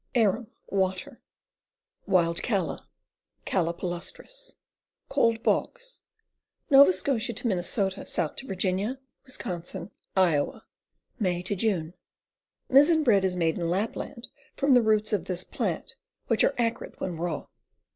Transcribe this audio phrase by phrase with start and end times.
[0.15, 1.21] Arum, Water.
[2.07, 2.87] Wild Calla.
[3.45, 4.55] {Calla yallustris.)
[5.09, 6.01] Cold bogs.
[6.71, 7.93] Nova Scotia to Minn., south
[8.37, 9.79] to Va., Wis.,
[10.15, 10.65] Iowa.
[11.19, 11.93] May J line.
[12.67, 14.27] Missen bread is made in Lapland
[14.57, 15.93] from the roots of this plant,
[16.25, 17.45] which are acrid when raw.